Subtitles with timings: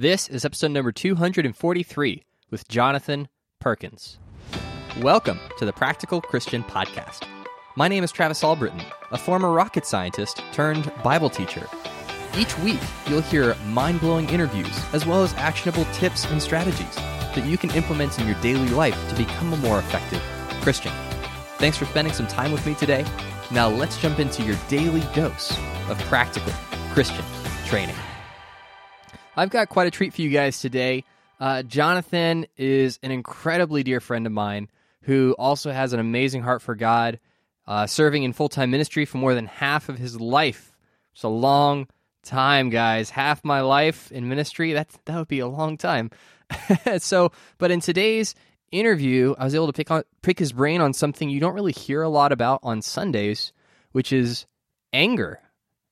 [0.00, 3.26] This is episode number 243 with Jonathan
[3.58, 4.20] Perkins.
[5.00, 7.26] Welcome to the Practical Christian Podcast.
[7.74, 8.80] My name is Travis Albritton,
[9.10, 11.66] a former rocket scientist turned Bible teacher.
[12.36, 17.44] Each week, you'll hear mind blowing interviews as well as actionable tips and strategies that
[17.44, 20.22] you can implement in your daily life to become a more effective
[20.62, 20.92] Christian.
[21.56, 23.04] Thanks for spending some time with me today.
[23.50, 25.58] Now, let's jump into your daily dose
[25.88, 26.52] of practical
[26.92, 27.24] Christian
[27.66, 27.96] training.
[29.38, 31.04] I've got quite a treat for you guys today.
[31.38, 34.68] Uh, Jonathan is an incredibly dear friend of mine
[35.02, 37.20] who also has an amazing heart for God,
[37.64, 40.72] uh, serving in full time ministry for more than half of his life.
[41.12, 41.86] It's a long
[42.24, 43.10] time, guys.
[43.10, 46.10] Half my life in ministry, that, that would be a long time.
[46.98, 48.34] so, but in today's
[48.72, 51.70] interview, I was able to pick on pick his brain on something you don't really
[51.70, 53.52] hear a lot about on Sundays,
[53.92, 54.46] which is
[54.92, 55.38] anger,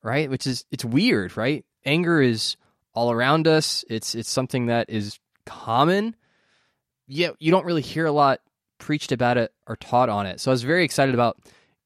[0.02, 0.28] right?
[0.28, 1.64] Which is it's weird, right?
[1.84, 2.56] Anger is
[2.96, 3.84] all around us.
[3.88, 6.16] It's it's something that is common.
[7.06, 8.40] Yet you don't really hear a lot
[8.78, 10.40] preached about it or taught on it.
[10.40, 11.38] So I was very excited about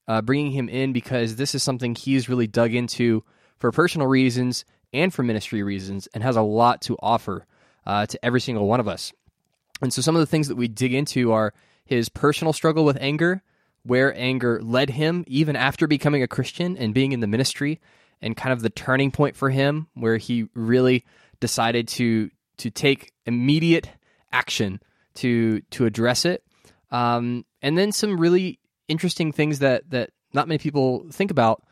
[0.08, 3.22] uh, bringing him in because this is something he's really dug into
[3.58, 7.47] for personal reasons and for ministry reasons, and has a lot to offer
[7.86, 9.12] uh, to every single one of us.
[9.83, 12.98] And so some of the things that we dig into are his personal struggle with
[13.00, 13.42] anger,
[13.84, 17.80] where anger led him even after becoming a Christian and being in the ministry,
[18.23, 21.05] and kind of the turning point for him where he really
[21.41, 23.89] decided to to take immediate
[24.33, 24.81] action
[25.15, 26.45] to to address it.
[26.91, 31.63] Um, and then some really interesting things that that not many people think about.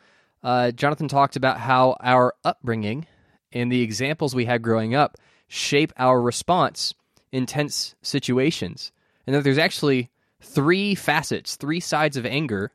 [0.42, 3.06] Uh, Jonathan talked about how our upbringing
[3.52, 5.16] and the examples we had growing up
[5.48, 6.94] shape our response
[7.32, 8.92] in tense situations,
[9.26, 10.10] and that there's actually
[10.40, 12.72] three facets, three sides of anger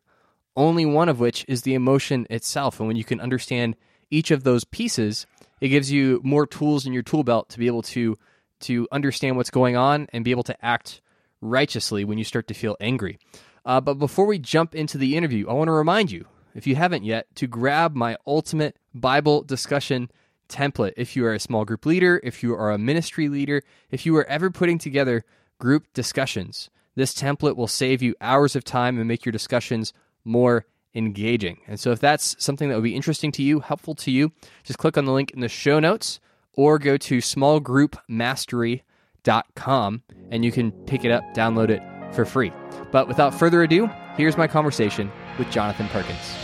[0.56, 2.80] only one of which is the emotion itself.
[2.80, 3.76] And when you can understand
[4.10, 5.26] each of those pieces,
[5.60, 8.18] it gives you more tools in your tool belt to be able to
[8.62, 11.02] to understand what's going on and be able to act
[11.42, 13.20] righteously when you start to feel angry.
[13.66, 16.26] Uh, but before we jump into the interview, I want to remind you,
[16.56, 20.10] if you haven't yet, to grab my ultimate Bible discussion
[20.48, 20.94] template.
[20.96, 23.62] If you are a small group leader, if you are a ministry leader,
[23.92, 25.26] if you are ever putting together
[25.60, 30.66] group discussions, this template will save you hours of time and make your discussions more
[30.96, 31.60] engaging.
[31.68, 34.32] And so, if that's something that would be interesting to you, helpful to you,
[34.64, 36.20] just click on the link in the show notes
[36.54, 41.82] or go to smallgroupmastery.com and you can pick it up, download it
[42.14, 42.52] for free.
[42.92, 46.36] But without further ado, here's my conversation with Jonathan Perkins.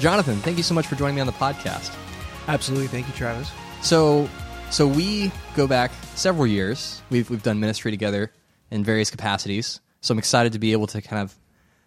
[0.00, 1.94] Jonathan, thank you so much for joining me on the podcast.
[2.48, 2.88] Absolutely.
[2.88, 3.50] Thank you, Travis.
[3.82, 4.28] So,
[4.70, 7.02] so we go back several years.
[7.10, 8.32] We've we've done ministry together
[8.70, 9.80] in various capacities.
[10.00, 11.34] So I'm excited to be able to kind of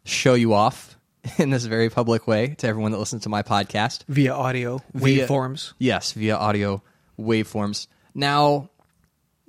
[0.04, 0.98] show you off
[1.38, 5.28] in this very public way to everyone that listens to my podcast via audio Via-
[5.28, 5.74] waveforms.
[5.80, 6.82] Yes, via audio
[7.20, 7.88] waveforms.
[8.14, 8.70] Now,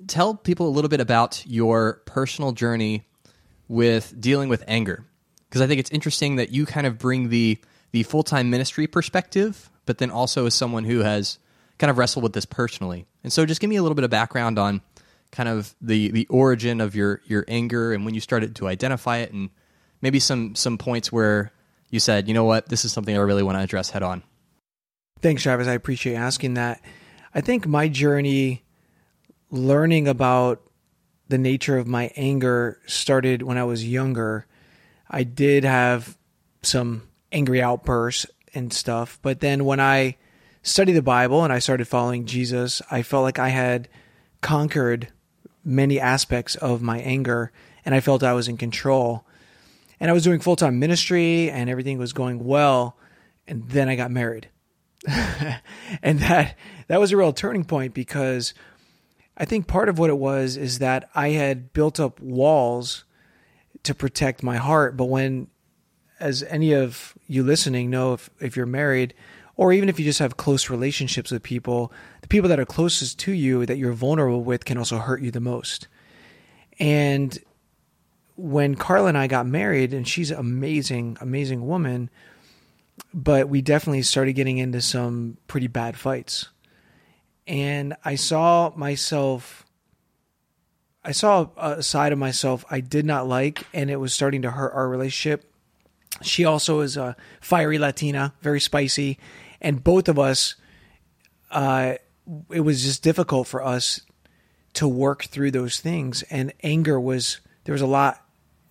[0.07, 3.07] tell people a little bit about your personal journey
[3.67, 5.05] with dealing with anger,
[5.49, 7.57] because I think it's interesting that you kind of bring the
[7.91, 11.39] the full time ministry perspective, but then also as someone who has
[11.77, 13.05] kind of wrestled with this personally.
[13.23, 14.81] And so, just give me a little bit of background on
[15.31, 19.17] kind of the the origin of your your anger and when you started to identify
[19.17, 19.49] it, and
[20.01, 21.51] maybe some some points where
[21.89, 24.23] you said, you know what, this is something I really want to address head on.
[25.21, 25.67] Thanks, Travis.
[25.67, 26.81] I appreciate asking that.
[27.33, 28.63] I think my journey
[29.49, 30.61] learning about
[31.27, 34.45] the nature of my anger started when I was younger.
[35.09, 36.17] I did have
[36.61, 40.17] some angry outbursts and stuff, but then when I
[40.63, 43.87] studied the Bible and I started following Jesus, I felt like I had
[44.41, 45.09] conquered
[45.63, 47.51] many aspects of my anger
[47.85, 49.25] and I felt I was in control.
[49.99, 52.97] And I was doing full time ministry and everything was going well.
[53.47, 54.49] And then I got married.
[55.07, 56.57] and that
[56.87, 58.53] that was a real turning point because
[59.37, 63.03] I think part of what it was is that I had built up walls
[63.83, 65.47] to protect my heart, but when
[66.19, 69.13] as any of you listening know if if you're married
[69.57, 71.91] or even if you just have close relationships with people,
[72.21, 75.31] the people that are closest to you that you're vulnerable with can also hurt you
[75.31, 75.87] the most.
[76.77, 77.37] And
[78.35, 82.09] when Carla and I got married, and she's an amazing, amazing woman,
[83.13, 86.49] but we definitely started getting into some pretty bad fights.
[87.47, 89.65] And I saw myself,
[91.03, 94.51] I saw a side of myself I did not like, and it was starting to
[94.51, 95.49] hurt our relationship.
[96.21, 99.17] She also is a fiery Latina, very spicy,
[99.61, 100.55] and both of us,
[101.51, 101.95] uh,
[102.49, 104.01] it was just difficult for us
[104.73, 106.23] to work through those things.
[106.23, 108.23] And anger was, there was a lot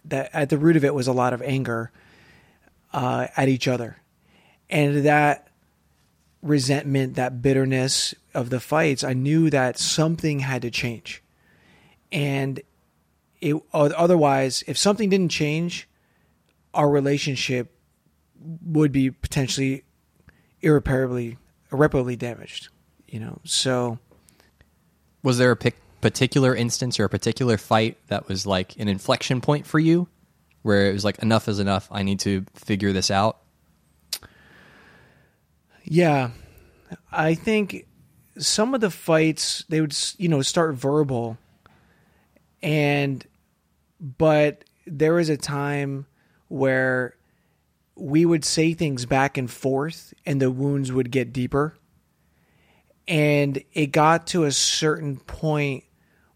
[0.05, 1.91] that at the root of it was a lot of anger
[2.93, 3.97] uh, at each other,
[4.70, 5.49] and that
[6.43, 11.23] resentment, that bitterness of the fights, I knew that something had to change,
[12.12, 12.61] and
[13.40, 15.88] it otherwise, if something didn't change,
[16.75, 17.73] our relationship
[18.62, 19.85] would be potentially
[20.61, 21.38] irreparably
[21.73, 22.69] irreparably damaged.
[23.09, 23.99] You know, so
[25.23, 25.56] was there a
[26.00, 30.09] particular instance or a particular fight that was like an inflection point for you,
[30.62, 31.88] where it was like enough is enough.
[31.91, 33.38] I need to figure this out.
[35.85, 36.31] Yeah,
[37.12, 37.87] I think
[38.38, 41.38] some of the fights they would you know start verbal,
[42.62, 43.25] and
[44.00, 46.06] but there was a time
[46.55, 47.17] where
[47.97, 51.77] we would say things back and forth and the wounds would get deeper.
[53.09, 55.83] And it got to a certain point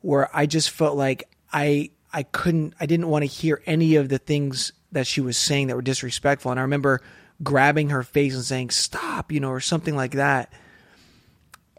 [0.01, 4.09] where I just felt like I I couldn't I didn't want to hear any of
[4.09, 6.51] the things that she was saying that were disrespectful.
[6.51, 7.01] And I remember
[7.41, 10.53] grabbing her face and saying, Stop, you know, or something like that.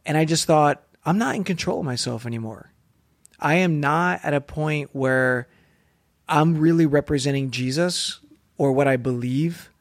[0.05, 2.71] And I just thought, I'm not in control of myself anymore.
[3.37, 5.49] I am not at a point where
[6.27, 8.19] I'm really representing Jesus
[8.59, 9.71] or what I believe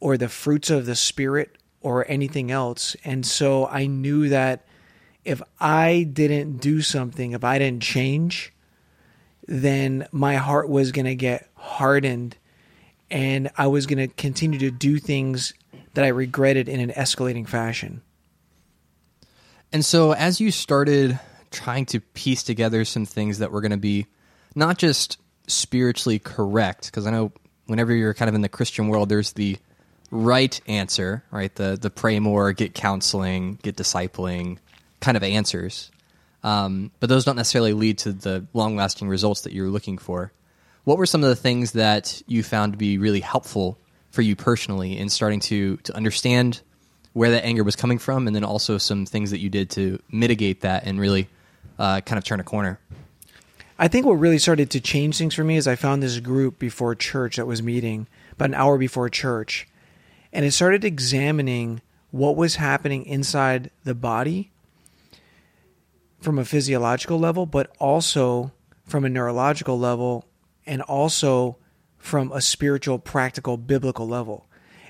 [0.00, 2.94] or the fruits of the Spirit or anything else.
[3.04, 4.66] And so I knew that
[5.24, 8.52] if I didn't do something, if I didn't change,
[9.46, 12.36] then my heart was going to get hardened
[13.10, 15.54] and I was going to continue to do things
[15.94, 18.02] that I regretted in an escalating fashion.
[19.72, 21.18] And so, as you started
[21.50, 24.06] trying to piece together some things that were going to be
[24.54, 27.32] not just spiritually correct because I know
[27.68, 29.56] whenever you're kind of in the Christian world, there's the
[30.10, 31.54] right answer, right?
[31.54, 34.58] The the pray more, get counseling, get discipling,
[35.00, 35.90] kind of answers.
[36.42, 40.32] Um, but those don't necessarily lead to the long lasting results that you're looking for.
[40.84, 43.78] What were some of the things that you found to be really helpful
[44.10, 46.62] for you personally in starting to to understand
[47.12, 50.00] where that anger was coming from, and then also some things that you did to
[50.10, 51.28] mitigate that and really
[51.78, 52.78] uh, kind of turn a corner?
[53.80, 56.58] I think what really started to change things for me is I found this group
[56.58, 59.68] before church that was meeting about an hour before church,
[60.32, 61.80] and it started examining
[62.10, 64.50] what was happening inside the body
[66.20, 68.50] from a physiological level, but also
[68.84, 70.24] from a neurological level,
[70.66, 71.56] and also
[71.98, 74.46] from a spiritual, practical, biblical level.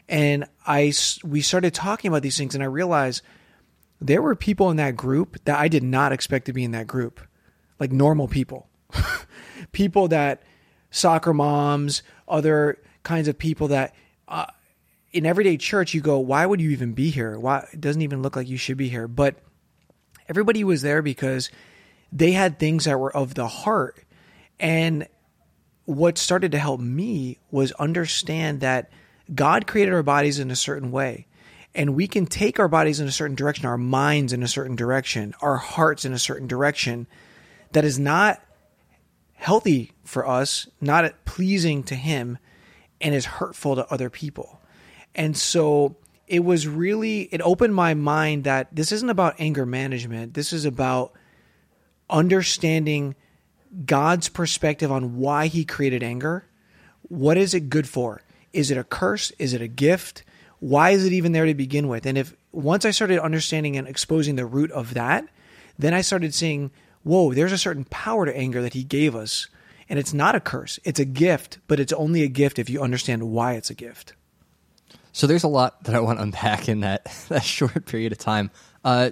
[0.09, 3.21] And I, we started talking about these things, and I realized
[4.01, 6.87] there were people in that group that I did not expect to be in that
[6.87, 7.21] group,
[7.79, 8.69] like normal people
[9.73, 10.43] people that
[10.91, 13.95] soccer moms, other kinds of people that
[14.27, 14.47] uh,
[15.13, 17.39] in everyday church you go, why would you even be here?
[17.39, 19.09] Why it doesn't even look like you should be here.
[19.09, 19.37] But
[20.29, 21.51] everybody was there because
[22.13, 24.05] they had things that were of the heart.
[24.61, 25.07] And
[25.85, 28.91] what started to help me was understand that
[29.35, 31.27] God created our bodies in a certain way.
[31.75, 34.75] And we can take our bodies in a certain direction, our minds in a certain
[34.75, 37.07] direction, our hearts in a certain direction
[37.73, 38.43] that is not
[39.39, 42.39] healthy for us, not pleasing to him,
[43.01, 44.61] and is hurtful to other people.
[45.15, 45.97] And so
[46.27, 50.35] it was really, it opened my mind that this isn't about anger management.
[50.35, 51.13] This is about
[52.11, 53.15] understanding
[53.87, 56.45] God's perspective on why he created anger.
[57.03, 58.23] What is it good for?
[58.53, 59.31] Is it a curse?
[59.39, 60.25] Is it a gift?
[60.59, 62.07] Why is it even there to begin with?
[62.07, 65.29] And if once I started understanding and exposing the root of that,
[65.79, 69.49] then I started seeing whoa, there's a certain power to anger that he gave us.
[69.89, 72.83] And it's not a curse, it's a gift, but it's only a gift if you
[72.83, 74.13] understand why it's a gift.
[75.13, 78.19] So there's a lot that I want to unpack in that, that short period of
[78.19, 78.51] time.
[78.85, 79.11] Uh,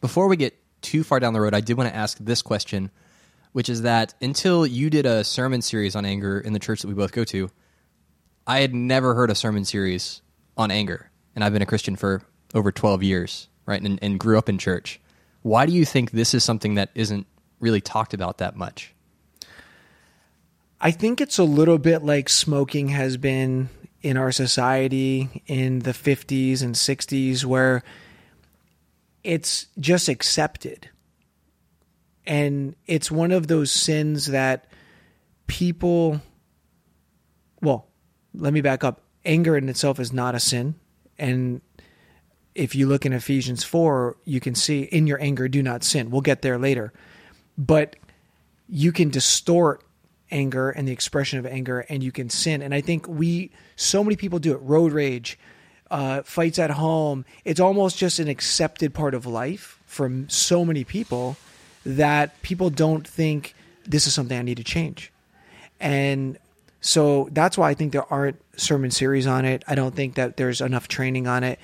[0.00, 2.90] before we get too far down the road, I did want to ask this question,
[3.52, 6.88] which is that until you did a sermon series on anger in the church that
[6.88, 7.50] we both go to,
[8.46, 10.22] I had never heard a sermon series
[10.56, 11.10] on anger.
[11.34, 12.22] And I've been a Christian for
[12.54, 13.80] over 12 years, right?
[13.80, 15.00] And, and grew up in church.
[15.42, 17.26] Why do you think this is something that isn't
[17.60, 18.94] really talked about that much?
[20.80, 23.68] I think it's a little bit like smoking has been
[24.02, 27.82] in our society in the 50s and 60s, where
[29.22, 30.88] it's just accepted.
[32.26, 34.66] And it's one of those sins that
[35.46, 36.20] people,
[37.60, 37.88] well,
[38.34, 39.02] let me back up.
[39.24, 40.76] Anger in itself is not a sin.
[41.18, 41.60] And
[42.54, 46.10] if you look in Ephesians 4, you can see in your anger, do not sin.
[46.10, 46.92] We'll get there later.
[47.56, 47.96] But
[48.68, 49.82] you can distort
[50.30, 52.62] anger and the expression of anger and you can sin.
[52.62, 54.58] And I think we, so many people do it.
[54.58, 55.38] Road rage,
[55.90, 57.24] uh, fights at home.
[57.44, 61.36] It's almost just an accepted part of life for so many people
[61.84, 63.54] that people don't think
[63.84, 65.12] this is something I need to change.
[65.80, 66.38] And
[66.80, 69.64] So that's why I think there aren't sermon series on it.
[69.66, 71.58] I don't think that there's enough training on it.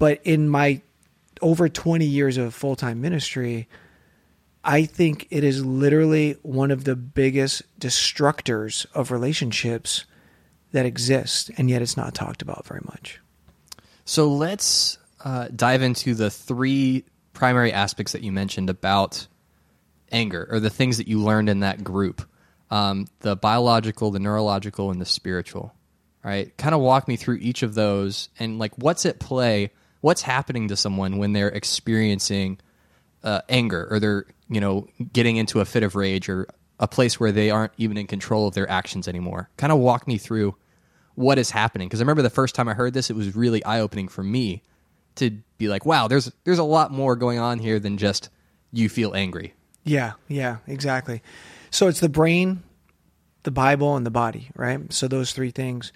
[0.00, 0.80] But in my
[1.42, 3.68] over 20 years of full time ministry,
[4.64, 10.06] I think it is literally one of the biggest destructors of relationships
[10.72, 13.20] that exist, and yet it's not talked about very much.
[14.06, 17.04] So let's uh, dive into the three
[17.34, 19.26] primary aspects that you mentioned about
[20.10, 22.22] anger, or the things that you learned in that group
[22.70, 25.74] um, the biological, the neurological, and the spiritual.
[26.24, 26.56] Right?
[26.56, 30.68] Kind of walk me through each of those and like what's at play, what's happening
[30.68, 32.58] to someone when they're experiencing
[33.22, 36.46] uh, anger or they're you know getting into a fit of rage or
[36.78, 39.50] a place where they aren't even in control of their actions anymore.
[39.56, 40.56] Kind of walk me through
[41.14, 43.62] what is happening because I remember the first time I heard this, it was really
[43.64, 44.62] eye opening for me
[45.16, 48.30] to be like, wow, there's there's a lot more going on here than just
[48.72, 49.54] you feel angry.
[49.84, 51.22] Yeah, yeah, exactly.
[51.70, 52.62] So it's the brain,
[53.42, 54.92] the Bible, and the body, right?
[54.92, 55.92] So those three things.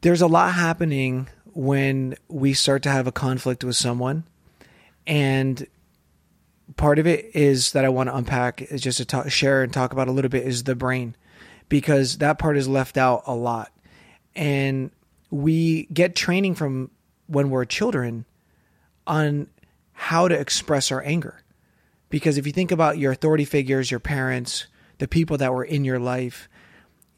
[0.00, 4.22] There's a lot happening when we start to have a conflict with someone.
[5.08, 5.66] And
[6.76, 9.72] part of it is that I want to unpack is just to talk, share and
[9.72, 11.16] talk about a little bit is the brain
[11.68, 13.72] because that part is left out a lot.
[14.36, 14.92] And
[15.32, 16.92] we get training from
[17.26, 18.24] when we're children
[19.04, 19.48] on
[19.94, 21.42] how to express our anger.
[22.08, 25.84] Because if you think about your authority figures, your parents, the people that were in
[25.84, 26.48] your life,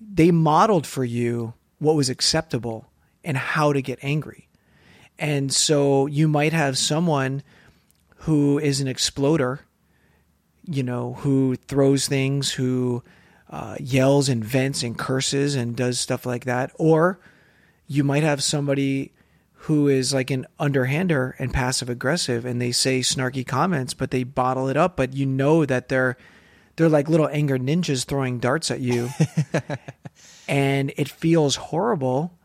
[0.00, 2.89] they modeled for you what was acceptable
[3.24, 4.48] and how to get angry.
[5.18, 7.42] And so you might have someone
[8.20, 9.60] who is an exploder,
[10.64, 13.02] you know, who throws things, who
[13.50, 16.72] uh, yells and vents and curses and does stuff like that.
[16.76, 17.18] Or
[17.86, 19.12] you might have somebody
[19.64, 24.24] who is like an underhander and passive aggressive and they say snarky comments, but they
[24.24, 24.96] bottle it up.
[24.96, 26.16] But you know that they're
[26.76, 29.10] they're like little anger ninjas throwing darts at you.
[30.48, 32.38] and it feels horrible.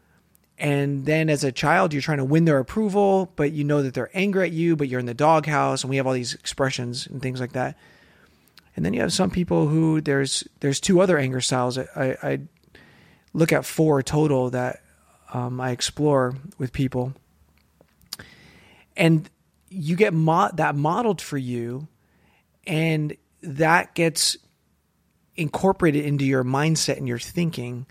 [0.58, 3.94] And then as a child, you're trying to win their approval, but you know that
[3.94, 7.08] they're angry at you, but you're in the doghouse, and we have all these expressions
[7.08, 7.78] and things like that.
[8.76, 11.78] And then you have some people who there's there's two other anger styles.
[11.78, 12.40] I, I
[13.34, 14.82] look at four total that
[15.34, 17.14] um, I explore with people,
[18.96, 19.30] and
[19.70, 21.88] you get mo- that modeled for you,
[22.66, 24.38] and that gets
[25.36, 27.86] incorporated into your mindset and your thinking,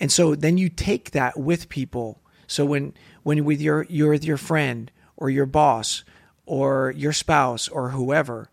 [0.00, 2.22] and so then you take that with people.
[2.46, 6.02] So when when with your you're with your friend or your boss
[6.46, 8.50] or your spouse or whoever,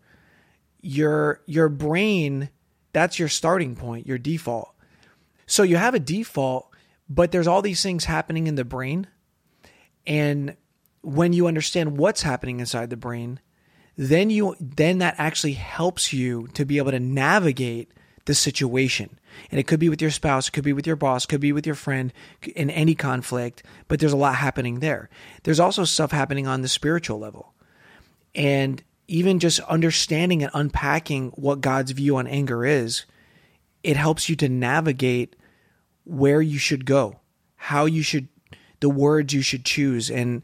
[0.80, 2.50] your your brain
[2.92, 4.74] that's your starting point, your default.
[5.46, 6.68] So you have a default,
[7.08, 9.06] but there's all these things happening in the brain.
[10.06, 10.56] And
[11.02, 13.40] when you understand what's happening inside the brain,
[13.96, 17.90] then you then that actually helps you to be able to navigate
[18.28, 19.18] the situation.
[19.50, 21.50] And it could be with your spouse, it could be with your boss, could be
[21.50, 22.12] with your friend
[22.54, 25.08] in any conflict, but there's a lot happening there.
[25.42, 27.54] There's also stuff happening on the spiritual level.
[28.34, 33.06] And even just understanding and unpacking what God's view on anger is,
[33.82, 35.34] it helps you to navigate
[36.04, 37.18] where you should go,
[37.56, 38.28] how you should,
[38.80, 40.42] the words you should choose, and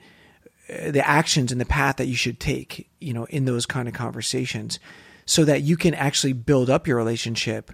[0.71, 3.88] uh, the actions and the path that you should take, you know, in those kind
[3.88, 4.79] of conversations
[5.26, 7.73] so that you can actually build up your relationship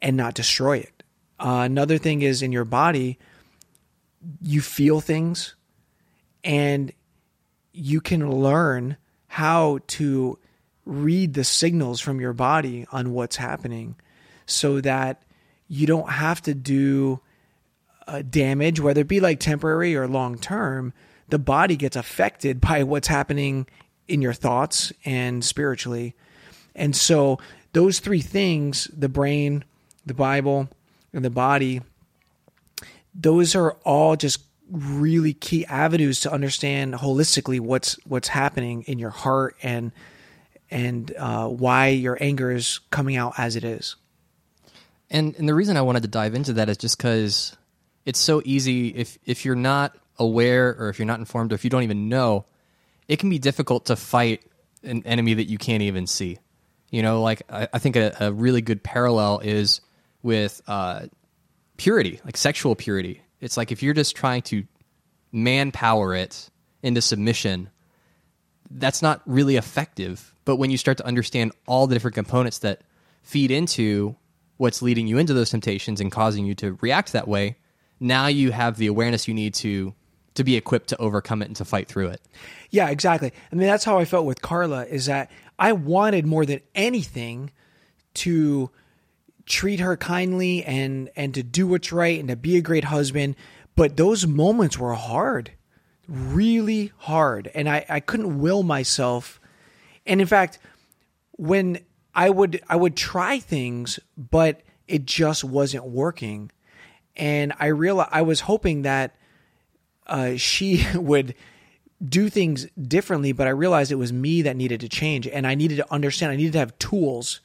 [0.00, 1.02] and not destroy it.
[1.40, 3.18] Uh, another thing is in your body,
[4.40, 5.54] you feel things
[6.44, 6.92] and
[7.72, 10.38] you can learn how to
[10.84, 13.94] read the signals from your body on what's happening
[14.46, 15.22] so that
[15.68, 17.20] you don't have to do
[18.06, 20.92] uh, damage, whether it be like temporary or long term.
[21.28, 23.66] The body gets affected by what's happening
[24.08, 26.16] in your thoughts and spiritually.
[26.78, 27.38] And so,
[27.72, 29.64] those three things the brain,
[30.06, 30.68] the Bible,
[31.12, 31.82] and the body
[33.18, 39.10] those are all just really key avenues to understand holistically what's what's happening in your
[39.10, 39.92] heart and
[40.70, 43.96] and uh, why your anger is coming out as it is.
[45.10, 47.56] And and the reason I wanted to dive into that is just because
[48.04, 51.64] it's so easy if if you're not aware or if you're not informed or if
[51.64, 52.44] you don't even know,
[53.08, 54.44] it can be difficult to fight
[54.82, 56.38] an enemy that you can't even see.
[56.90, 59.80] You know, like I, I think a, a, really good parallel is
[60.22, 61.06] with uh,
[61.76, 63.22] purity, like sexual purity.
[63.40, 64.64] It's like if you're just trying to
[65.32, 66.48] manpower it
[66.82, 67.68] into submission,
[68.70, 70.34] that's not really effective.
[70.44, 72.82] But when you start to understand all the different components that
[73.22, 74.16] feed into
[74.56, 77.56] what's leading you into those temptations and causing you to react that way,
[78.00, 79.94] now you have the awareness you need to
[80.34, 82.20] to be equipped to overcome it and to fight through it.
[82.70, 83.32] Yeah, exactly.
[83.50, 84.84] I mean, that's how I felt with Carla.
[84.86, 87.50] Is that I wanted more than anything
[88.14, 88.70] to
[89.46, 93.34] treat her kindly and and to do what's right and to be a great husband.
[93.74, 95.52] But those moments were hard,
[96.06, 99.40] really hard, and I I couldn't will myself.
[100.06, 100.58] And in fact,
[101.32, 101.80] when
[102.14, 106.50] I would I would try things, but it just wasn't working.
[107.16, 109.16] And I realized I was hoping that
[110.06, 111.34] uh, she would
[112.06, 115.54] do things differently, but I realized it was me that needed to change, and I
[115.54, 116.32] needed to understand.
[116.32, 117.40] I needed to have tools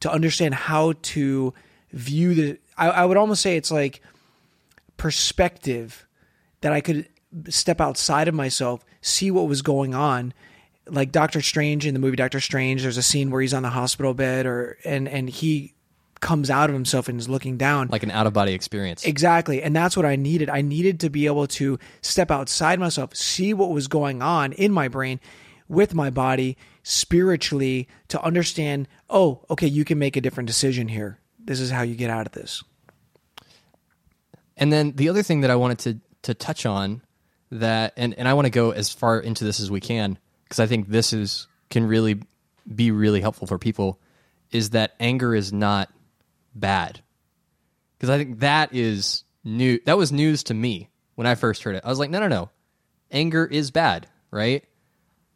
[0.00, 1.54] to understand how to
[1.92, 2.58] view the.
[2.76, 4.00] I, I would almost say it's like
[4.96, 6.06] perspective
[6.60, 7.08] that I could
[7.48, 10.32] step outside of myself, see what was going on.
[10.86, 13.70] Like Doctor Strange in the movie Doctor Strange, there's a scene where he's on the
[13.70, 15.73] hospital bed, or and and he
[16.20, 17.88] comes out of himself and is looking down.
[17.88, 19.04] Like an out of body experience.
[19.04, 19.62] Exactly.
[19.62, 20.48] And that's what I needed.
[20.48, 24.72] I needed to be able to step outside myself, see what was going on in
[24.72, 25.20] my brain
[25.68, 31.18] with my body spiritually to understand, oh, okay, you can make a different decision here.
[31.38, 32.62] This is how you get out of this.
[34.56, 37.02] And then the other thing that I wanted to to touch on
[37.50, 40.58] that and, and I want to go as far into this as we can because
[40.58, 42.22] I think this is can really
[42.74, 44.00] be really helpful for people
[44.50, 45.90] is that anger is not
[46.54, 47.00] bad.
[47.96, 49.78] Because I think that is new.
[49.86, 51.82] That was news to me when I first heard it.
[51.84, 52.50] I was like, no, no, no.
[53.10, 54.64] Anger is bad, right?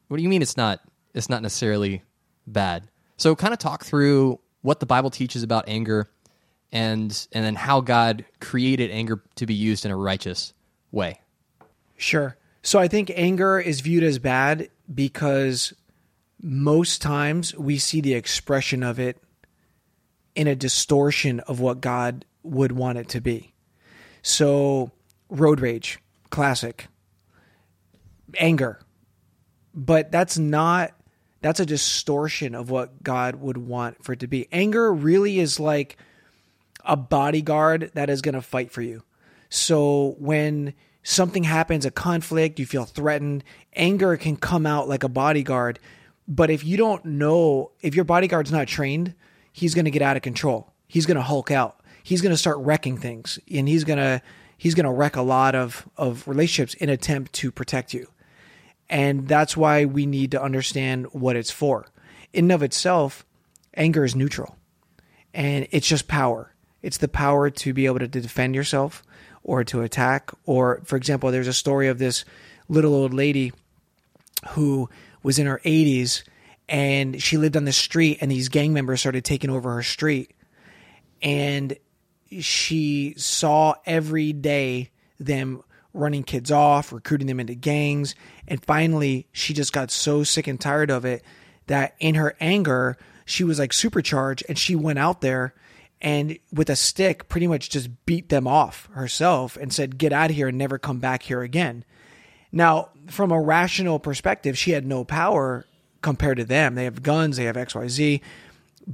[0.08, 0.80] What do you mean it's not?
[1.14, 2.02] It's not necessarily
[2.46, 2.88] bad.
[3.16, 6.08] So, kind of talk through what the Bible teaches about anger,
[6.72, 10.52] and and then how God created anger to be used in a righteous
[10.90, 11.20] way.
[11.96, 12.36] Sure.
[12.62, 15.72] So I think anger is viewed as bad because
[16.40, 19.20] most times we see the expression of it
[20.38, 23.52] in a distortion of what God would want it to be.
[24.22, 24.92] So,
[25.28, 25.98] road rage,
[26.30, 26.86] classic.
[28.38, 28.78] Anger.
[29.74, 30.94] But that's not
[31.40, 34.46] that's a distortion of what God would want for it to be.
[34.52, 35.96] Anger really is like
[36.84, 39.02] a bodyguard that is going to fight for you.
[39.48, 43.42] So when something happens, a conflict, you feel threatened,
[43.74, 45.80] anger can come out like a bodyguard.
[46.28, 49.14] But if you don't know, if your bodyguard's not trained,
[49.58, 50.72] he's going to get out of control.
[50.86, 51.80] He's going to hulk out.
[52.02, 54.22] He's going to start wrecking things, and he's going to
[54.56, 58.08] he's going to wreck a lot of of relationships in attempt to protect you.
[58.88, 61.86] And that's why we need to understand what it's for.
[62.32, 63.26] In and of itself,
[63.74, 64.56] anger is neutral,
[65.34, 66.54] and it's just power.
[66.80, 69.02] It's the power to be able to defend yourself
[69.42, 70.30] or to attack.
[70.46, 72.24] Or, for example, there's a story of this
[72.68, 73.52] little old lady
[74.50, 74.88] who
[75.22, 76.22] was in her 80s
[76.68, 80.34] and she lived on the street and these gang members started taking over her street.
[81.22, 81.76] And
[82.40, 85.62] she saw every day them
[85.94, 88.14] running kids off recruiting them into gangs.
[88.46, 91.22] And finally she just got so sick and tired of it
[91.66, 95.54] that in her anger she was like supercharged and she went out there
[96.00, 100.30] and with a stick pretty much just beat them off herself and said get out
[100.30, 101.84] of here and never come back here again.
[102.52, 105.66] Now from a rational perspective she had no power
[106.02, 106.74] compared to them.
[106.74, 108.20] They have guns, they have XYZ,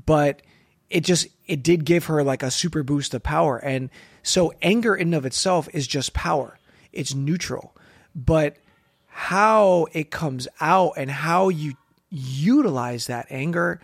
[0.06, 0.42] but
[0.90, 3.58] it just it did give her like a super boost of power.
[3.58, 3.90] And
[4.22, 6.58] so anger in and of itself is just power.
[6.92, 7.76] It's neutral.
[8.14, 8.56] But
[9.08, 11.74] how it comes out and how you
[12.10, 13.80] utilize that anger,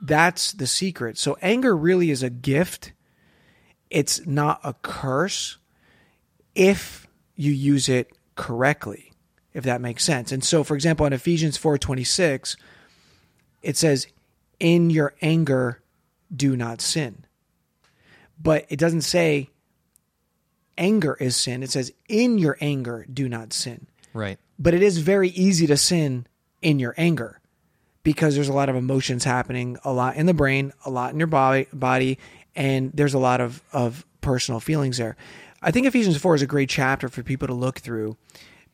[0.00, 1.18] that's the secret.
[1.18, 2.92] So anger really is a gift.
[3.90, 5.56] It's not a curse
[6.54, 9.13] if you use it correctly
[9.54, 10.32] if that makes sense.
[10.32, 12.56] And so, for example, in Ephesians 4:26,
[13.62, 14.06] it says,
[14.60, 15.80] "In your anger,
[16.34, 17.24] do not sin."
[18.42, 19.50] But it doesn't say
[20.76, 21.62] anger is sin.
[21.62, 24.38] It says, "In your anger, do not sin." Right.
[24.58, 26.26] But it is very easy to sin
[26.60, 27.40] in your anger
[28.02, 31.18] because there's a lot of emotions happening, a lot in the brain, a lot in
[31.18, 32.18] your body, body,
[32.56, 35.16] and there's a lot of of personal feelings there.
[35.62, 38.16] I think Ephesians 4 is a great chapter for people to look through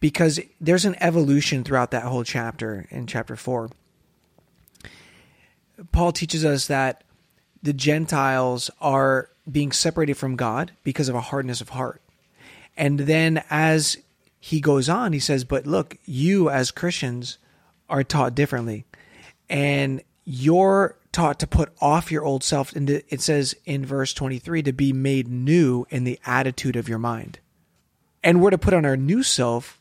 [0.00, 3.70] because there's an evolution throughout that whole chapter in chapter 4.
[5.92, 7.04] Paul teaches us that
[7.62, 12.02] the Gentiles are being separated from God because of a hardness of heart.
[12.76, 13.98] And then as
[14.38, 17.38] he goes on, he says, But look, you as Christians
[17.88, 18.86] are taught differently.
[19.48, 22.74] And you're taught to put off your old self.
[22.74, 26.98] And it says in verse 23 to be made new in the attitude of your
[26.98, 27.40] mind.
[28.22, 29.78] And we're to put on our new self,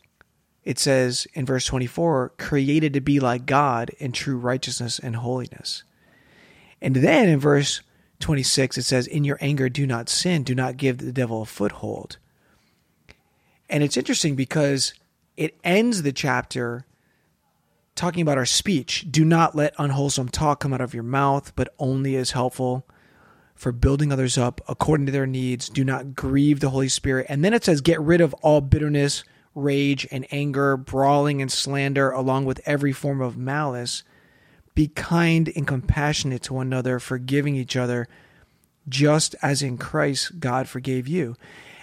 [0.69, 5.83] it says in verse 24, created to be like God in true righteousness and holiness.
[6.79, 7.81] And then in verse
[8.19, 11.47] 26, it says, In your anger, do not sin, do not give the devil a
[11.47, 12.17] foothold.
[13.67, 14.93] And it's interesting because
[15.35, 16.85] it ends the chapter
[17.95, 19.07] talking about our speech.
[19.09, 22.85] Do not let unwholesome talk come out of your mouth, but only as helpful
[23.55, 25.67] for building others up according to their needs.
[25.67, 27.25] Do not grieve the Holy Spirit.
[27.27, 29.23] And then it says, get rid of all bitterness,
[29.61, 34.03] rage, and anger, brawling and slander, along with every form of malice.
[34.75, 38.07] Be kind and compassionate to one another, forgiving each other,
[38.87, 41.35] just as in Christ God forgave you.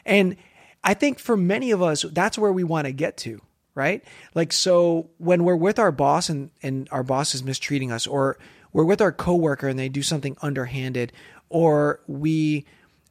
[0.05, 0.37] And
[0.83, 3.41] I think for many of us, that's where we want to get to,
[3.75, 4.05] right?
[4.35, 8.39] Like, so when we're with our boss and, and our boss is mistreating us, or
[8.73, 11.13] we're with our coworker and they do something underhanded,
[11.49, 12.65] or we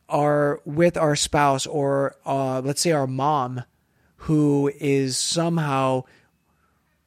[0.07, 3.63] are with our spouse, or uh, let's say our mom,
[4.17, 6.03] who is somehow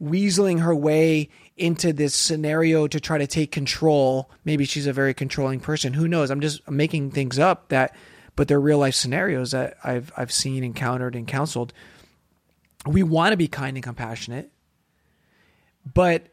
[0.02, 4.30] weaseling her way into this scenario to try to take control.
[4.44, 5.94] Maybe she's a very controlling person.
[5.94, 6.30] Who knows?
[6.30, 7.94] I'm just making things up that,
[8.36, 11.72] but they're real life scenarios that I've I've seen, encountered, and counseled.
[12.86, 14.52] We want to be kind and compassionate,
[15.92, 16.28] but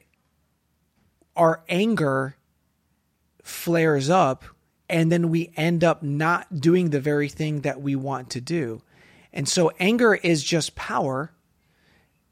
[1.36, 2.36] our anger
[3.44, 4.46] flares up
[4.90, 8.82] and then we end up not doing the very thing that we want to do.
[9.36, 11.32] And so anger is just power,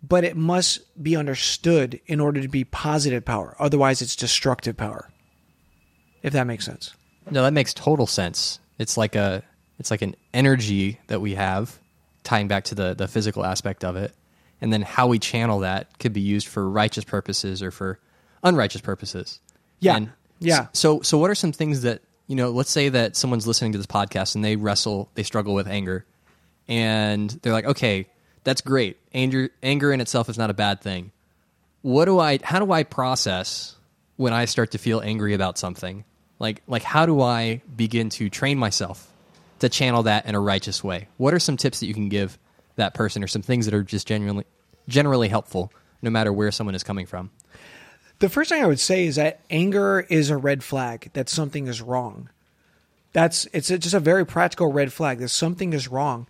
[0.01, 3.55] but it must be understood in order to be positive power.
[3.59, 5.11] Otherwise, it's destructive power.
[6.23, 6.93] If that makes sense.
[7.29, 8.59] No, that makes total sense.
[8.79, 9.43] It's like a
[9.79, 11.77] it's like an energy that we have
[12.23, 14.13] tying back to the the physical aspect of it.
[14.61, 17.99] And then how we channel that could be used for righteous purposes or for
[18.43, 19.41] unrighteous purposes.
[19.79, 19.97] Yeah.
[19.97, 20.67] And yeah.
[20.71, 23.77] So so what are some things that you know, let's say that someone's listening to
[23.77, 26.05] this podcast and they wrestle, they struggle with anger,
[26.67, 28.08] and they're like, okay,
[28.43, 28.97] that's great.
[29.13, 31.12] Anger, anger in itself is not a bad thing.
[31.82, 32.39] What do I?
[32.41, 33.76] How do I process
[34.15, 36.06] when I start to feel angry about something?
[36.39, 39.10] Like, like how do I begin to train myself
[39.60, 41.08] to channel that in a righteous way?
[41.17, 42.38] What are some tips that you can give
[42.76, 44.45] that person, or some things that are just genuinely,
[44.88, 45.71] generally helpful,
[46.02, 47.30] no matter where someone is coming from?
[48.19, 51.67] The first thing I would say is that anger is a red flag that something
[51.67, 52.30] is wrong.
[53.12, 56.28] That's it's just a very practical red flag that something is wrong.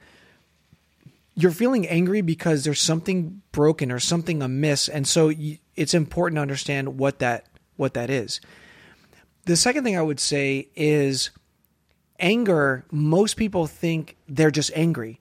[1.35, 5.31] You're feeling angry because there's something broken or something amiss, and so
[5.75, 8.39] it's important to understand what that what that is.
[9.45, 11.31] The second thing I would say is
[12.19, 12.85] anger.
[12.91, 15.19] Most people think they're just angry,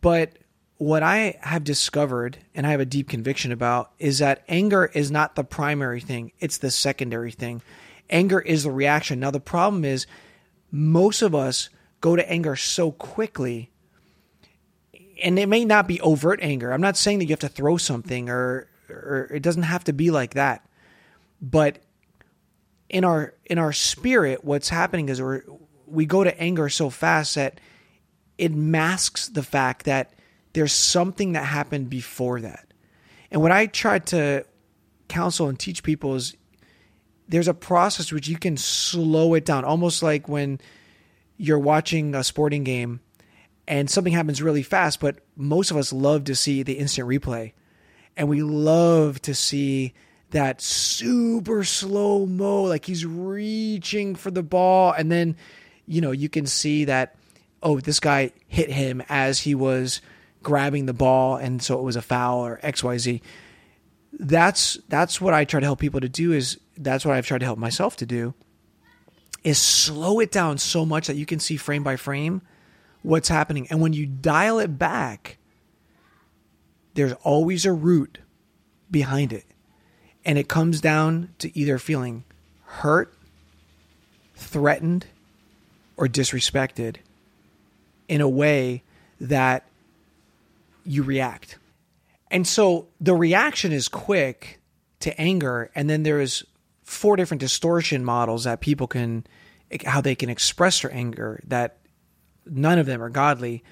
[0.00, 0.38] but
[0.78, 5.10] what I have discovered and I have a deep conviction about is that anger is
[5.10, 7.62] not the primary thing, it's the secondary thing.
[8.10, 9.20] Anger is the reaction.
[9.20, 10.06] Now, the problem is
[10.70, 13.70] most of us go to anger so quickly,
[15.22, 16.72] and it may not be overt anger.
[16.72, 19.92] I'm not saying that you have to throw something or, or it doesn't have to
[19.92, 20.68] be like that.
[21.40, 21.78] But
[22.88, 25.38] in our in our spirit, what's happening is we
[25.86, 27.60] we go to anger so fast that
[28.38, 30.12] it masks the fact that
[30.52, 32.66] there's something that happened before that.
[33.30, 34.44] And what I try to
[35.08, 36.36] counsel and teach people is
[37.28, 40.60] there's a process which you can slow it down, almost like when
[41.36, 43.00] you're watching a sporting game
[43.72, 47.54] and something happens really fast, but most of us love to see the instant replay.
[48.18, 49.94] And we love to see
[50.28, 54.92] that super slow mo, like he's reaching for the ball.
[54.92, 55.36] And then,
[55.86, 57.16] you know, you can see that,
[57.62, 60.02] oh, this guy hit him as he was
[60.42, 63.20] grabbing the ball and so it was a foul or xyz
[64.18, 67.38] that's that's what i try to help people to do is that's what i've tried
[67.38, 68.34] to help myself to do
[69.44, 72.42] is slow it down so much that you can see frame by frame
[73.02, 75.38] what's happening and when you dial it back
[76.94, 78.18] there's always a root
[78.90, 79.44] behind it
[80.24, 82.24] and it comes down to either feeling
[82.64, 83.14] hurt
[84.34, 85.06] threatened
[85.96, 86.96] or disrespected
[88.08, 88.82] in a way
[89.20, 89.64] that
[90.84, 91.58] you react.
[92.30, 94.60] And so the reaction is quick
[95.00, 96.44] to anger, and then there is
[96.82, 99.24] four different distortion models that people can
[99.86, 101.78] how they can express their anger that
[102.46, 103.62] none of them are godly.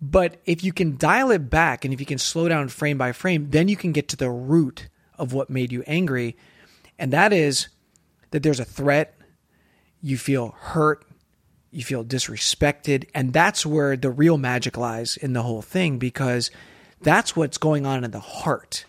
[0.00, 3.12] But if you can dial it back and if you can slow down frame by
[3.12, 6.36] frame, then you can get to the root of what made you angry.
[6.98, 7.68] And that is
[8.30, 9.14] that there's a threat,
[10.00, 11.04] you feel hurt,
[11.70, 13.08] you feel disrespected.
[13.14, 16.50] And that's where the real magic lies in the whole thing because
[17.00, 18.84] that's what's going on in the heart.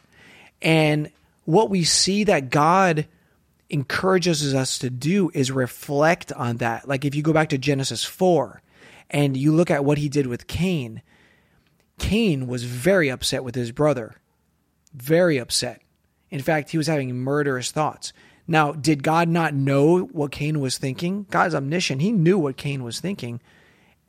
[0.62, 1.12] And
[1.46, 3.08] what we see that God
[3.70, 6.88] encourages us to do is reflect on that.
[6.88, 8.62] Like if you go back to Genesis 4
[9.10, 11.02] and you look at what he did with Cain,
[11.98, 14.16] Cain was very upset with his brother.
[14.94, 15.82] Very upset.
[16.30, 18.14] In fact, he was having murderous thoughts.
[18.48, 21.28] Now, did God not know what Cain was thinking?
[21.30, 22.02] God's omniscient.
[22.02, 23.42] He knew what Cain was thinking.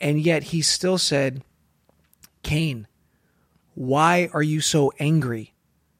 [0.00, 1.42] And yet he still said,
[2.42, 2.86] Cain,
[3.74, 5.54] why are you so angry?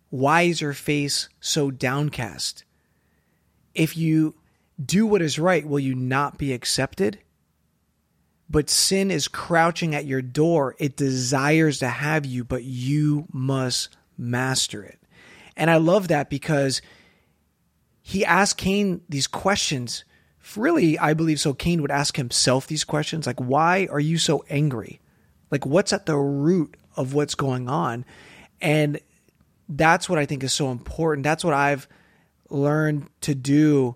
[0.08, 2.64] Why is your face so downcast?
[3.74, 4.34] If you
[4.82, 7.18] do what is right, will you not be accepted?
[8.50, 10.74] But sin is crouching at your door.
[10.80, 14.98] It desires to have you, but you must master it.
[15.56, 16.82] And I love that because
[18.02, 20.04] he asked Cain these questions.
[20.56, 21.54] Really, I believe so.
[21.54, 25.00] Cain would ask himself these questions like, why are you so angry?
[25.52, 28.04] Like, what's at the root of what's going on?
[28.60, 28.98] And
[29.68, 31.22] that's what I think is so important.
[31.22, 31.86] That's what I've
[32.48, 33.94] learned to do.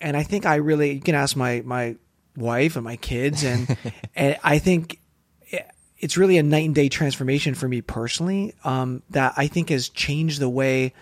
[0.00, 1.96] And I think I really, you can ask my, my
[2.40, 3.76] wife and my kids, and,
[4.14, 5.00] and I think
[6.00, 9.88] it's really a night and day transformation for me personally um, that I think has
[9.88, 10.94] changed the way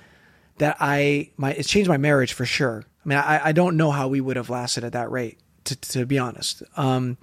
[0.59, 2.85] that I my it's changed my marriage for sure.
[3.05, 5.77] I mean, I, I don't know how we would have lasted at that rate, to,
[5.77, 6.63] to be honest.
[6.77, 7.17] Um,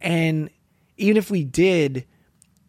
[0.00, 0.50] and
[0.96, 2.04] even if we did,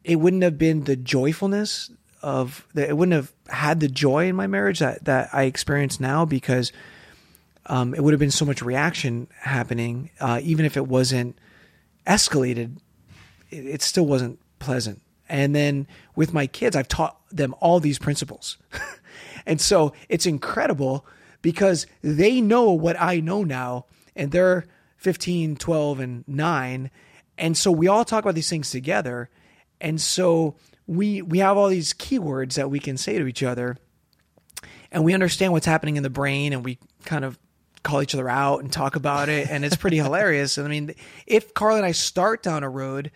[0.04, 2.90] it wouldn't have been the joyfulness of that.
[2.90, 6.72] It wouldn't have had the joy in my marriage that that I experience now because
[7.70, 11.38] um, it would have been so much reaction happening, uh, even if it wasn't
[12.06, 12.78] escalated.
[13.50, 15.02] It, it still wasn't pleasant.
[15.30, 18.58] And then with my kids, I've taught them all these principles.
[19.50, 21.08] And so it's incredible
[21.42, 24.66] because they know what I know now, and they're
[24.98, 26.92] 15, 12, and 9.
[27.38, 29.30] And so we all talk about these things together.
[29.82, 30.56] And so
[30.86, 33.78] we we have all these keywords that we can say to each other
[34.92, 37.38] and we understand what's happening in the brain and we kind of
[37.84, 40.58] call each other out and talk about it and it's pretty hilarious.
[40.58, 43.12] And I mean, if Carla and I start down a road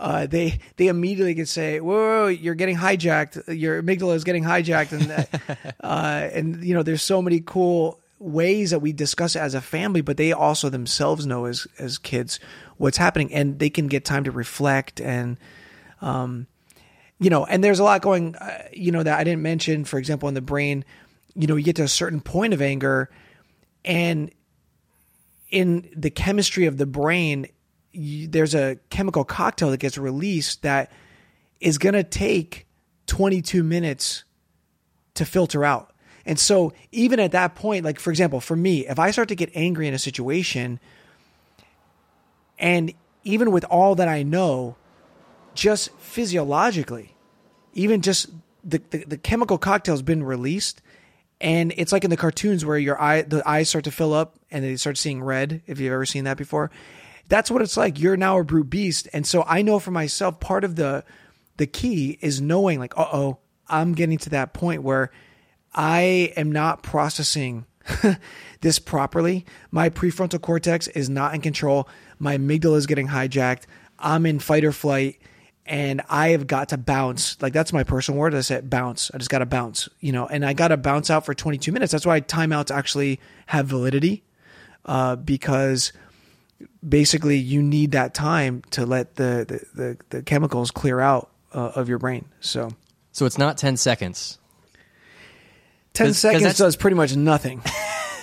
[0.00, 3.54] uh, they they immediately could say, "Whoa, you're getting hijacked.
[3.54, 8.70] Your amygdala is getting hijacked," and uh, and you know, there's so many cool ways
[8.70, 12.40] that we discuss it as a family, but they also themselves know as as kids
[12.78, 15.36] what's happening, and they can get time to reflect and.
[16.00, 16.46] Um,
[17.22, 19.84] you know, and there's a lot going, uh, you know, that I didn't mention.
[19.84, 20.86] For example, in the brain,
[21.34, 23.10] you know, you get to a certain point of anger,
[23.84, 24.30] and
[25.50, 27.46] in the chemistry of the brain,
[27.92, 30.92] you, there's a chemical cocktail that gets released that
[31.60, 32.66] is going to take
[33.06, 34.24] 22 minutes
[35.14, 35.92] to filter out.
[36.24, 39.34] And so, even at that point, like for example, for me, if I start to
[39.34, 40.78] get angry in a situation,
[42.58, 42.92] and
[43.24, 44.76] even with all that I know,
[45.54, 47.16] just physiologically,
[47.72, 48.28] even just
[48.62, 50.82] the, the, the chemical cocktail has been released,
[51.40, 54.38] and it's like in the cartoons where your eye the eyes start to fill up
[54.50, 55.62] and they start seeing red.
[55.66, 56.70] If you've ever seen that before,
[57.28, 57.98] that's what it's like.
[57.98, 59.08] You're now a brute beast.
[59.12, 61.04] And so I know for myself, part of the
[61.56, 65.10] the key is knowing like, uh oh, I'm getting to that point where
[65.74, 67.66] I am not processing
[68.60, 69.46] this properly.
[69.70, 71.88] My prefrontal cortex is not in control.
[72.18, 73.64] My amygdala is getting hijacked.
[73.98, 75.20] I'm in fight or flight
[75.70, 77.40] and I have got to bounce.
[77.40, 78.34] Like that's my personal word.
[78.34, 79.08] I said bounce.
[79.14, 81.70] I just got to bounce, you know, and I got to bounce out for 22
[81.70, 81.92] minutes.
[81.92, 84.24] That's why timeouts actually have validity
[84.84, 85.92] uh, because
[86.86, 91.70] basically you need that time to let the the, the, the chemicals clear out uh,
[91.76, 92.26] of your brain.
[92.40, 92.72] So
[93.12, 94.38] so it's not ten seconds.
[95.92, 97.62] Ten Cause, seconds cause does pretty much nothing.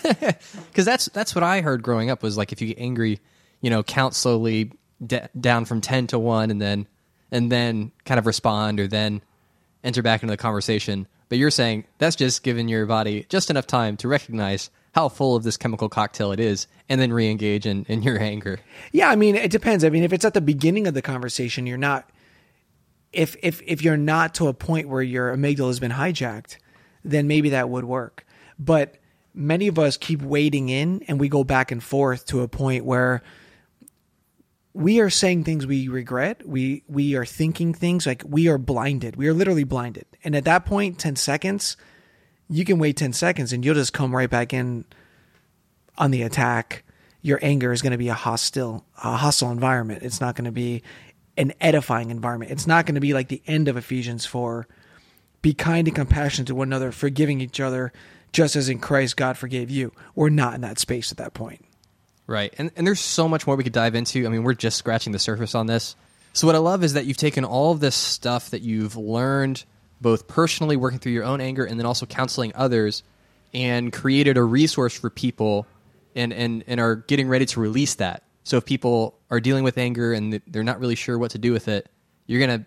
[0.04, 3.20] Because that's that's what I heard growing up was like if you get angry,
[3.60, 4.72] you know, count slowly
[5.06, 6.88] d- down from ten to one, and then
[7.32, 9.22] and then kind of respond, or then
[9.84, 11.08] enter back into the conversation.
[11.30, 15.36] But you're saying that's just giving your body just enough time to recognize how full
[15.36, 18.60] of this chemical cocktail it is and then re-engage in, in your anger.
[18.92, 19.84] Yeah i mean it depends.
[19.84, 22.10] I mean if it's at the beginning of the conversation you're not
[23.14, 26.58] if if if you're not to a point where your amygdala has been hijacked
[27.04, 28.26] then maybe that would work.
[28.58, 28.96] But
[29.34, 32.84] many of us keep wading in and we go back and forth to a point
[32.86, 33.22] where
[34.78, 39.16] we are saying things we regret we we are thinking things like we are blinded
[39.16, 41.78] we are literally blinded and at that point 10 seconds
[42.50, 44.86] you can wait 10 seconds and you'll just come right back in
[45.98, 46.84] on the attack.
[47.22, 50.04] Your anger is going to be a hostile, a hostile environment.
[50.04, 50.84] It's not going to be
[51.36, 52.52] an edifying environment.
[52.52, 54.68] It's not going to be like the end of Ephesians 4.
[55.42, 57.92] Be kind and compassionate to one another, forgiving each other,
[58.32, 59.92] just as in Christ God forgave you.
[60.16, 61.64] We're not in that space at that point.
[62.28, 62.54] Right.
[62.58, 64.26] And, and there's so much more we could dive into.
[64.26, 65.96] I mean, we're just scratching the surface on this.
[66.34, 69.64] So, what I love is that you've taken all of this stuff that you've learned
[70.02, 73.02] both personally working through your own anger and then also counseling others
[73.54, 75.66] and created a resource for people
[76.16, 78.24] and, and, and are getting ready to release that.
[78.44, 81.52] So if people are dealing with anger and they're not really sure what to do
[81.54, 81.90] with it,
[82.28, 82.66] you're going to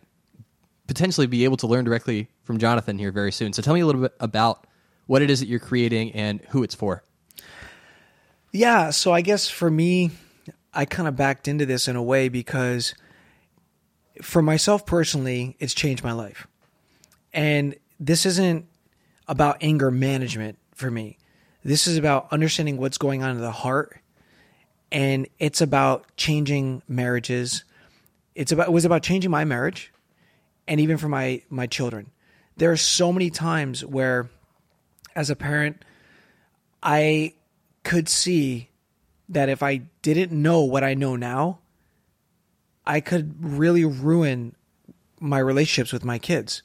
[0.87, 3.53] potentially be able to learn directly from Jonathan here very soon.
[3.53, 4.67] So tell me a little bit about
[5.07, 7.05] what it is that you're creating and who it's for.
[8.53, 10.11] Yeah, so I guess for me,
[10.75, 12.95] I kind of backed into this in a way because
[14.23, 16.47] for myself personally, it's changed my life.
[17.33, 18.67] And this isn't
[19.29, 21.17] about anger management for me.
[21.63, 24.01] This is about understanding what's going on in the heart,
[24.91, 27.65] and it's about changing marriages.
[28.35, 29.93] It's about it was about changing my marriage,
[30.67, 32.11] and even for my my children.
[32.57, 34.31] There are so many times where,
[35.15, 35.85] as a parent,
[36.83, 37.35] I
[37.83, 38.71] could see
[39.29, 41.61] that if I didn't know what I know now,
[42.87, 44.55] I could really ruin
[45.21, 46.63] my relationships with my kids.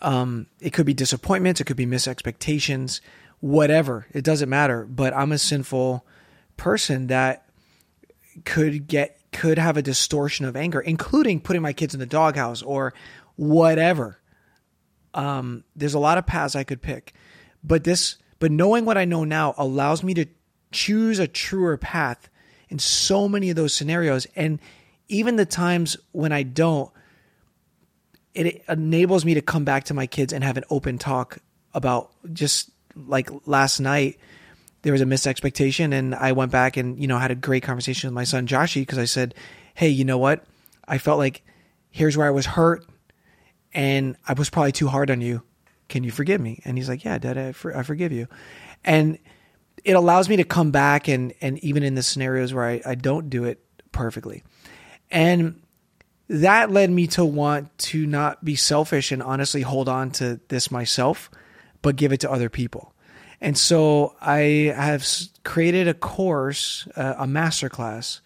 [0.00, 3.00] Um, it could be disappointments, it could be misexpectations,
[3.40, 4.06] whatever.
[4.12, 4.84] It doesn't matter.
[4.84, 6.06] But I'm a sinful
[6.56, 7.48] person that
[8.44, 12.62] could get could have a distortion of anger, including putting my kids in the doghouse
[12.62, 12.92] or
[13.36, 14.18] whatever.
[15.14, 17.14] Um, there's a lot of paths I could pick,
[17.64, 20.26] but this, but knowing what I know now allows me to
[20.72, 22.28] choose a truer path
[22.70, 24.58] in so many of those scenarios, and
[25.06, 26.90] even the times when I don't,
[28.34, 31.38] it enables me to come back to my kids and have an open talk
[31.72, 34.18] about just like last night
[34.82, 37.62] there was a missed expectation and I went back and you know had a great
[37.62, 39.36] conversation with my son Joshi because I said,
[39.74, 40.44] "Hey, you know what?
[40.88, 41.44] I felt like
[41.90, 42.84] here's where I was hurt
[43.72, 45.44] and I was probably too hard on you.
[45.92, 48.26] Can you forgive me?" And he's like, "Yeah, Dad, I, for, I forgive you."
[48.82, 49.18] And
[49.84, 52.94] it allows me to come back and and even in the scenarios where I, I
[52.94, 54.42] don't do it perfectly.
[55.10, 55.60] And
[56.28, 60.70] that led me to want to not be selfish and honestly hold on to this
[60.70, 61.30] myself,
[61.82, 62.94] but give it to other people.
[63.38, 65.06] And so I have
[65.44, 68.22] created a course, uh, a master class,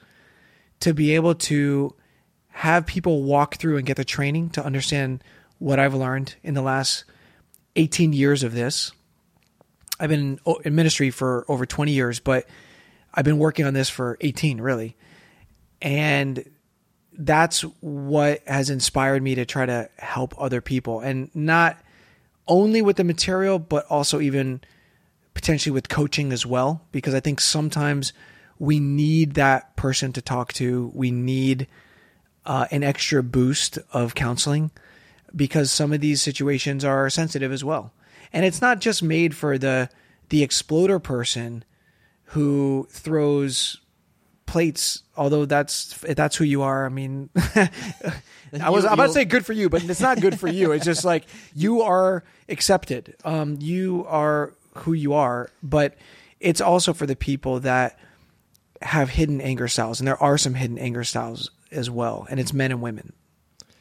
[0.80, 1.96] to be able to
[2.50, 5.24] have people walk through and get the training to understand
[5.58, 7.04] what I've learned in the last
[7.76, 8.92] 18 years of this.
[9.98, 12.46] I've been in ministry for over 20 years, but
[13.14, 14.96] I've been working on this for 18 really.
[15.80, 16.44] And
[17.18, 21.78] that's what has inspired me to try to help other people and not
[22.46, 24.60] only with the material but also even
[25.34, 28.12] potentially with coaching as well because i think sometimes
[28.58, 31.66] we need that person to talk to we need
[32.44, 34.70] uh, an extra boost of counseling
[35.36, 37.92] because some of these situations are sensitive as well
[38.32, 39.88] and it's not just made for the
[40.28, 41.64] the exploder person
[42.30, 43.78] who throws
[44.46, 45.02] plates.
[45.16, 46.86] Although that's if that's who you are.
[46.86, 50.48] I mean, I was about to say good for you, but it's not good for
[50.48, 50.72] you.
[50.72, 53.16] It's just like you are accepted.
[53.24, 55.96] Um, you are who you are, but
[56.40, 57.98] it's also for the people that
[58.82, 62.52] have hidden anger styles, and there are some hidden anger styles as well, and it's
[62.52, 63.14] men and women.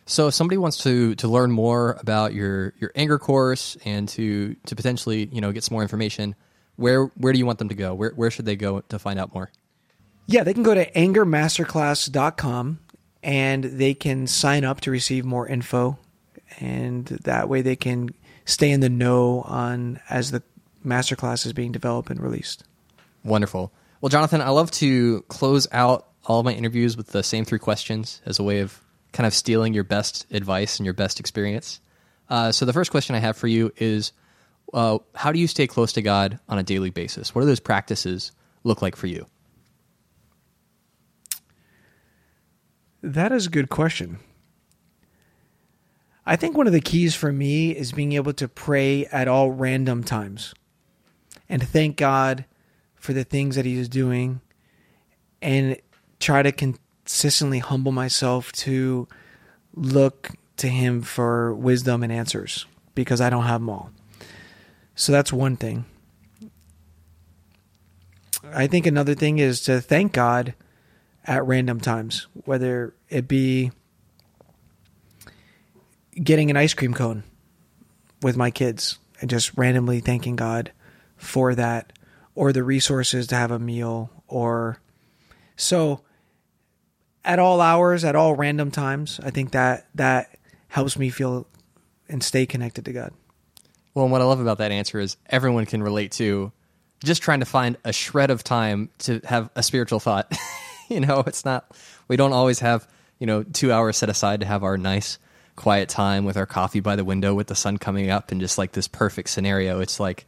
[0.05, 4.55] So, if somebody wants to to learn more about your your anger course and to
[4.67, 6.35] to potentially you know get some more information,
[6.75, 7.93] where where do you want them to go?
[7.93, 9.51] Where where should they go to find out more?
[10.27, 12.79] Yeah, they can go to angermasterclass.com
[13.21, 15.99] and they can sign up to receive more info.
[16.59, 18.09] And that way they can
[18.45, 20.43] stay in the know on as the
[20.85, 22.63] masterclass is being developed and released.
[23.23, 23.71] Wonderful.
[24.01, 27.59] Well, Jonathan, I love to close out all of my interviews with the same three
[27.59, 28.79] questions as a way of
[29.15, 31.79] kind of stealing your best advice and your best experience.
[32.29, 34.11] Uh, so, the first question I have for you is
[34.73, 37.33] uh, How do you stay close to God on a daily basis?
[37.33, 38.31] What do those practices
[38.63, 39.25] look like for you?
[43.01, 44.17] That is a good question.
[46.25, 49.51] I think one of the keys for me is being able to pray at all
[49.51, 50.55] random times
[51.47, 52.45] and thank God
[52.95, 54.41] for the things that He is doing
[55.41, 55.77] and
[56.19, 56.51] try to
[57.05, 59.07] consistently humble myself to
[59.75, 62.65] look to Him for wisdom and answers
[62.95, 63.91] because I don't have them all.
[64.95, 65.85] So that's one thing.
[68.51, 70.55] I think another thing is to thank God
[71.25, 73.71] at random times, whether it be
[76.15, 77.23] getting an ice cream cone
[78.21, 80.71] with my kids and just randomly thanking God
[81.17, 81.93] for that
[82.33, 84.79] or the resources to have a meal or
[85.55, 86.01] so
[87.25, 91.47] at all hours at all random times i think that that helps me feel
[92.07, 93.11] and stay connected to god
[93.93, 96.51] well and what i love about that answer is everyone can relate to
[97.03, 100.31] just trying to find a shred of time to have a spiritual thought
[100.89, 101.75] you know, it's not,
[102.07, 102.87] we don't always have,
[103.19, 105.17] you know, two hours set aside to have our nice,
[105.55, 108.57] quiet time with our coffee by the window with the sun coming up and just
[108.57, 109.79] like this perfect scenario.
[109.79, 110.25] It's like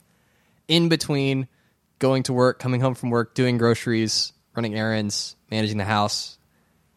[0.67, 1.47] in between
[1.99, 6.36] going to work, coming home from work, doing groceries, running errands, managing the house.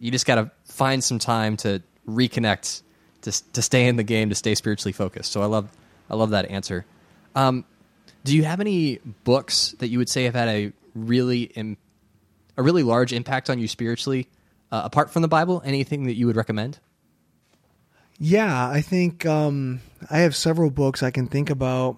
[0.00, 2.82] You just got to find some time to reconnect,
[3.22, 5.30] to to stay in the game, to stay spiritually focused.
[5.30, 5.70] So I love
[6.10, 6.84] I love that answer.
[7.36, 7.64] Um,
[8.24, 11.76] do you have any books that you would say have had a really Im-
[12.56, 14.28] a really large impact on you spiritually,
[14.72, 15.62] uh, apart from the Bible?
[15.64, 16.78] Anything that you would recommend?
[18.18, 19.80] Yeah, I think um,
[20.10, 21.96] I have several books I can think about.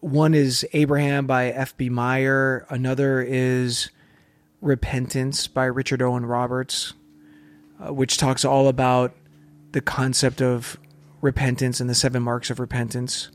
[0.00, 1.88] one is Abraham by F.B.
[1.88, 2.66] Meyer.
[2.68, 3.90] Another is
[4.62, 6.94] Repentance by Richard Owen Roberts,
[7.78, 9.14] uh, which talks all about
[9.72, 10.78] the concept of
[11.20, 13.30] repentance and the seven marks of repentance.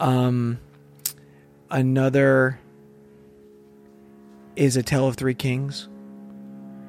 [0.00, 0.58] Um,
[1.70, 2.58] another
[4.56, 5.88] is A Tale of Three Kings.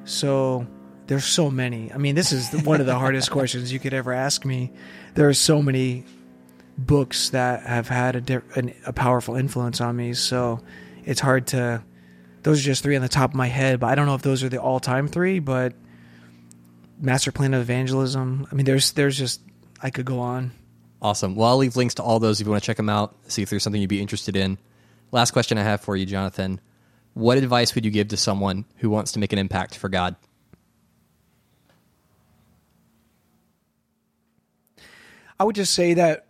[0.04, 0.66] So
[1.06, 1.92] there's so many.
[1.92, 4.72] I mean, this is one of the hardest questions you could ever ask me.
[5.14, 6.04] There are so many
[6.78, 8.42] books that have had a,
[8.86, 10.14] a powerful influence on me.
[10.14, 10.60] So
[11.04, 11.82] it's hard to.
[12.42, 14.22] Those are just three on the top of my head, but I don't know if
[14.22, 15.38] those are the all-time three.
[15.38, 15.74] But
[17.00, 18.46] Master Plan of Evangelism.
[18.50, 19.40] I mean, there's there's just
[19.82, 20.52] I could go on.
[21.02, 21.34] Awesome.
[21.34, 23.42] Well, I'll leave links to all those if you want to check them out, see
[23.42, 24.58] if there's something you'd be interested in.
[25.12, 26.60] Last question I have for you, Jonathan.
[27.14, 30.14] What advice would you give to someone who wants to make an impact for God?
[35.38, 36.26] I would just say that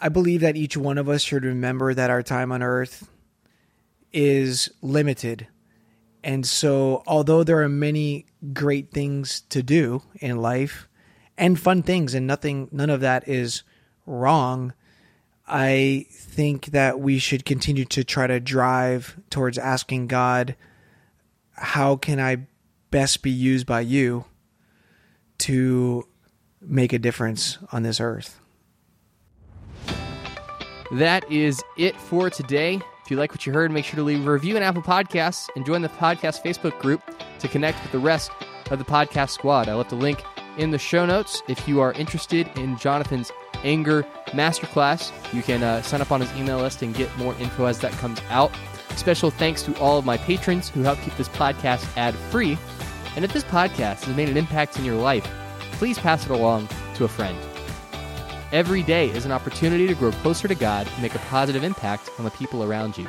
[0.00, 3.08] I believe that each one of us should remember that our time on earth
[4.12, 5.46] is limited.
[6.24, 10.88] And so, although there are many great things to do in life
[11.36, 13.62] and fun things, and nothing, none of that is
[14.06, 14.72] wrong,
[15.46, 20.56] I think that we should continue to try to drive towards asking God,
[21.52, 22.46] how can I
[22.90, 24.24] best be used by you
[25.38, 26.06] to
[26.60, 28.40] make a difference on this earth?
[30.92, 32.80] That is it for today.
[33.08, 35.48] If you like what you heard, make sure to leave a review on Apple Podcasts
[35.56, 37.00] and join the podcast Facebook group
[37.38, 38.30] to connect with the rest
[38.70, 39.66] of the podcast squad.
[39.66, 40.22] I left a link
[40.58, 41.42] in the show notes.
[41.48, 43.32] If you are interested in Jonathan's
[43.64, 44.02] anger
[44.32, 47.78] masterclass, you can uh, sign up on his email list and get more info as
[47.78, 48.52] that comes out.
[48.96, 52.58] Special thanks to all of my patrons who help keep this podcast ad free.
[53.16, 55.26] And if this podcast has made an impact in your life,
[55.72, 57.38] please pass it along to a friend.
[58.50, 62.08] Every day is an opportunity to grow closer to God and make a positive impact
[62.18, 63.06] on the people around you.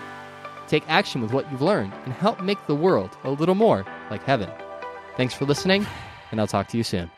[0.68, 4.22] Take action with what you've learned and help make the world a little more like
[4.24, 4.50] heaven.
[5.16, 5.88] Thanks for listening,
[6.32, 7.10] and I'll talk to you soon.